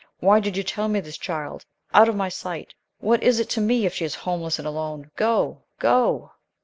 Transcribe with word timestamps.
Why 0.19 0.39
did 0.39 0.57
you 0.57 0.63
tell 0.63 0.87
me 0.87 0.99
this, 0.99 1.15
child? 1.15 1.63
Out 1.93 2.09
of 2.09 2.15
my 2.15 2.27
sight! 2.27 2.73
What 3.01 3.21
is 3.21 3.39
it 3.39 3.51
to 3.51 3.61
me 3.61 3.85
if 3.85 3.93
she 3.93 4.03
is 4.05 4.15
homeless 4.15 4.57
and 4.57 4.67
alone? 4.67 5.11
Go! 5.15 5.61
Go!" 5.77 6.31